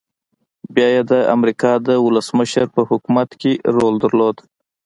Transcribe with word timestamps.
بيا 0.73 0.87
يې 0.95 1.01
د 1.11 1.13
امريکا 1.35 1.71
د 1.87 1.89
ولسمشر 2.05 2.65
په 2.75 2.81
حکومت 2.89 3.29
کې 3.41 3.51
رول 3.75 3.95
درلود. 4.03 4.37